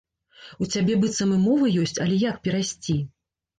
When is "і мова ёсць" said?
1.37-1.95